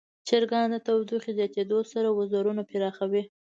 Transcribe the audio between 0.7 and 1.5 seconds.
د تودوخې